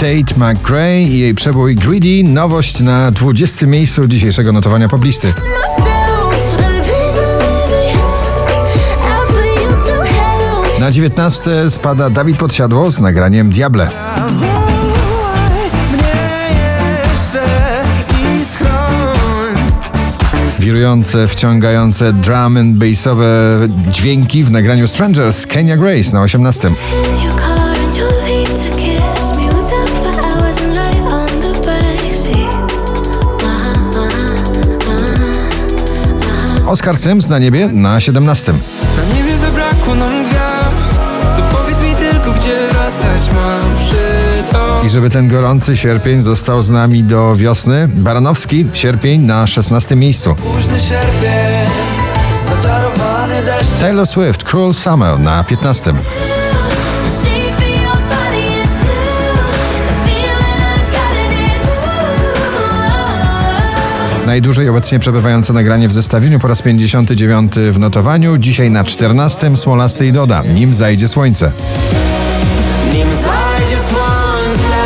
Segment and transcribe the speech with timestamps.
[0.00, 5.34] Tate McRae i jej przebój Greedy, nowość na 20 miejscu dzisiejszego notowania poblisty.
[10.80, 13.90] Na 19 spada Dawid Podsiadło z nagraniem Diable.
[20.58, 23.26] Wirujące, wciągające drum and bassowe
[23.90, 26.70] dźwięki w nagraniu Strangers Kenya Grace na 18.
[36.70, 38.52] Oskar Sims na niebie na 17.
[38.52, 41.02] Na niebie zabrakło nam gwiazd
[41.36, 46.62] To powiedz mi tylko, gdzie wracać mam przy to I żeby ten gorący sierpień został
[46.62, 50.34] z nami do wiosny, Baranowski, sierpień na 16 miejscu.
[50.34, 51.70] Późny sierpień
[52.44, 55.94] Zaczarowany deszcz Taylor Swift, Cruel Summer na 15.
[64.30, 68.38] Najdłużej obecnie przebywające nagranie w zestawieniu po raz 59 w notowaniu.
[68.38, 71.52] Dzisiaj na 14 Smolasty i Doda, nim zajdzie słońce.
[72.92, 74.78] Nim zajdzie słońce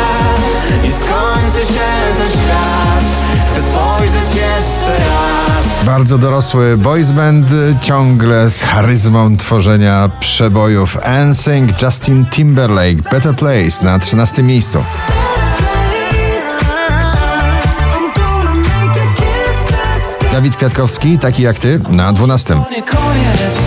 [0.83, 1.79] I skończy się
[2.17, 3.03] ten świat
[3.47, 7.47] Chcę spojrzeć jeszcze raz Bardzo dorosły boys band,
[7.81, 10.97] ciągle z charyzmą tworzenia przebojów.
[11.29, 14.83] NSYNC, Justin Timberlake, Better Place na 13 miejscu.
[20.35, 22.55] Dawid Kwiatkowski, taki jak ty, na 12.
[22.55, 23.59] Nie koniec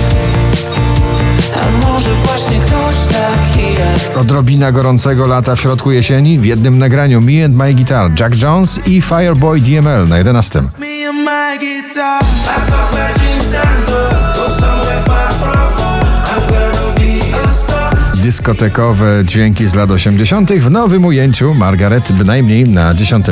[1.55, 6.79] A może właśnie ktoś taki jak ty Odrobina gorącego lata w środku jesieni w jednym
[6.79, 10.61] nagraniu Me and My Guitar, Jack Jones i Fireboy DML na 11.
[10.61, 13.93] Me and my guitar I got my dreams and go
[14.37, 20.53] Go somewhere far from home I'm gonna be a star Dyskotekowe dźwięki z lat 80.
[20.53, 23.27] w nowym ujęciu Margaret bynajmniej na 10.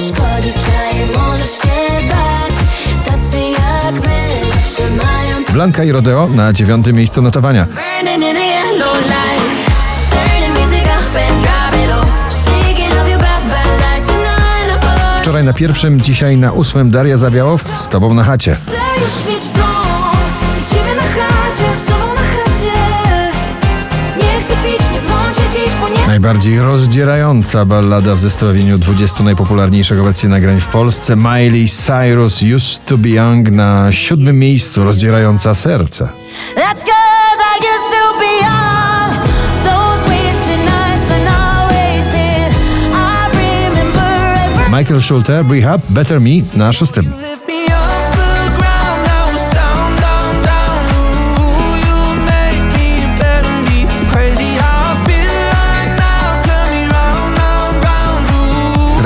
[0.00, 2.56] szkodzi czaj, możesz się bać
[3.04, 7.66] Tacy jak my zawsze mają Blanka i Rodeo na 9 miejscu notowania.
[7.66, 9.66] Burning in the yellow light
[10.10, 15.44] Turning music up and drop it low Shaking off your back bad lights tonight Wczoraj
[15.44, 18.56] na pierwszym, dzisiaj na ósmym Daria Zawiałow z tobą na chacie.
[18.66, 19.55] Chcę już mieć
[26.16, 31.16] Najbardziej rozdzierająca ballada w zestawieniu 20 najpopularniejszych obecnie nagrań w Polsce.
[31.16, 36.08] Miley Cyrus Used to be Young na siódmym miejscu, rozdzierająca serce.
[44.78, 47.35] Michael Schulte, Rehab, Better Me na szóstym.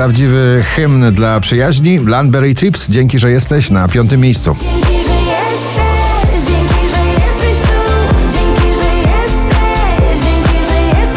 [0.00, 1.98] Prawdziwy hymn dla przyjaźni.
[1.98, 4.56] Landberry Trips, dzięki, że jesteś na piątym miejscu.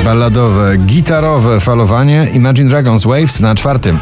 [0.04, 4.00] Balladowe, gitarowe falowanie Imagine Dragons Waves na czwartym.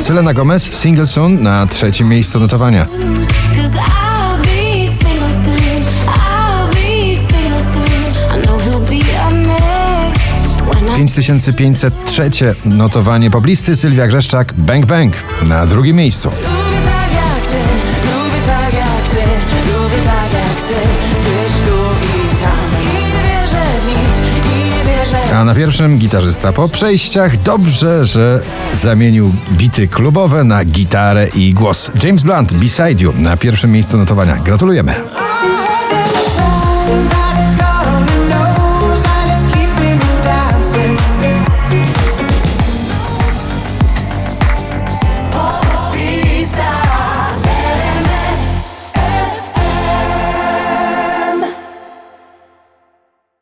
[0.00, 2.86] Selena Gomez, Single Soon na trzecim miejscu notowania.
[11.20, 16.30] 9503 notowanie poblisty Sylwia Grzeszczak Bang Bang na drugim miejscu.
[25.34, 28.40] A na pierwszym gitarzysta po przejściach dobrze, że
[28.74, 31.90] zamienił bity klubowe na gitarę i głos.
[32.04, 34.36] James Blunt, Beside You na pierwszym miejscu notowania.
[34.36, 34.94] Gratulujemy.